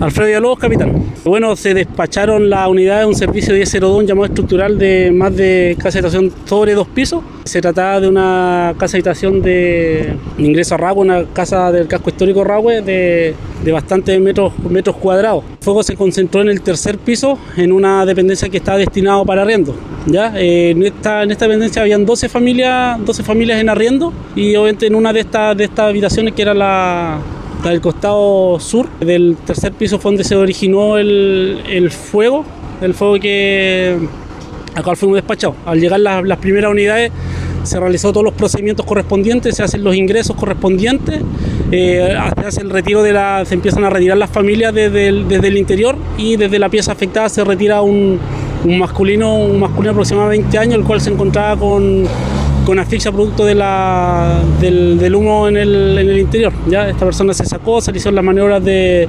[0.00, 1.04] Alfredo Villalobos, capitán.
[1.26, 5.98] Bueno, se despacharon la unidad de un servicio 1002, llamado estructural de más de casa
[5.98, 7.22] habitación sobre dos pisos.
[7.44, 12.42] Se trataba de una casa habitación de ingreso a Rahue, una casa del casco histórico
[12.44, 15.44] Rahue de, de bastantes metros, metros cuadrados.
[15.58, 19.42] El fuego se concentró en el tercer piso, en una dependencia que estaba destinado para
[19.42, 19.76] arriendo.
[20.06, 20.32] ¿ya?
[20.34, 24.86] Eh, en, esta, en esta dependencia habían 12 familias, 12 familias en arriendo y obviamente
[24.86, 27.18] en una de estas, de estas habitaciones que era la
[27.68, 32.44] del costado sur del tercer piso fue donde se originó el, el fuego,
[32.80, 33.98] el fuego que
[34.74, 35.56] acá fuimos despachados.
[35.66, 37.12] Al llegar las, las primeras unidades
[37.62, 41.20] se realizó todos los procedimientos correspondientes, se hacen los ingresos correspondientes,
[41.70, 45.28] eh, se hace el retiro de la, se empiezan a retirar las familias desde el,
[45.28, 48.18] desde el interior y desde la pieza afectada se retira un,
[48.64, 52.04] un masculino, un masculino aproximadamente 20 años, el cual se encontraba con
[52.70, 56.52] con asfixia producto de la, del, humo en el, en el, interior.
[56.68, 56.88] ¿ya?
[56.88, 59.08] Esta persona se sacó, se le hicieron las maniobras de,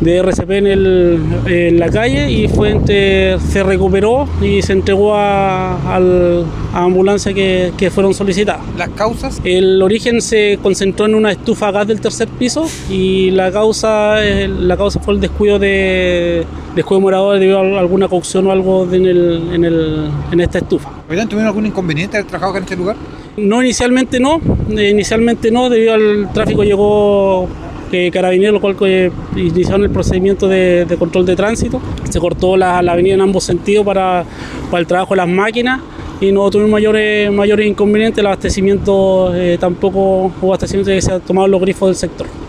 [0.00, 5.94] de RCP en, el, en, la calle y fue, se recuperó y se entregó a,
[5.94, 8.62] al, a ambulancia que, que, fueron solicitadas.
[8.76, 9.40] ¿Las causas?
[9.44, 14.16] El origen se concentró en una estufa a gas del tercer piso y la causa,
[14.20, 18.88] la causa fue el descuido de descuido de moradores debido a alguna cocción o algo
[18.92, 20.90] en, el, en, el, en esta estufa.
[21.06, 22.96] ¿Tuvieron algún inconveniente al trabajado en este lugar?
[23.36, 24.40] No, inicialmente no,
[24.76, 27.48] eh, inicialmente no, debido al tráfico llegó
[27.92, 31.80] eh, carabineros, lo cual eh, iniciaron el procedimiento de, control de tránsito.
[32.08, 34.24] Se cortó la, la, avenida en ambos sentidos para,
[34.70, 35.80] para el trabajo de las máquinas
[36.20, 38.18] y no tuvimos mayores, mayores inconvenientes.
[38.18, 42.41] El abastecimiento eh, tampoco hubo abastecimiento que se ha tomado los grifos del sector.